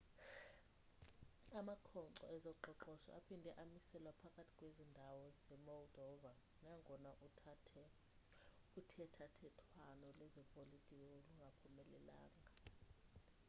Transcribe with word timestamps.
amakhonkco 1.59 2.25
ezoqoqosho 2.35 3.09
aphinde 3.19 3.49
amiselwa 3.63 4.11
phakathi 4.21 4.53
kwezi 4.59 4.83
ndawo 4.91 5.25
ze-moldova 5.43 6.31
nangona 6.63 7.11
uthethathethwano 7.27 10.07
lwezopolitiko 10.17 11.03
lungaphumelelanga 11.25 12.47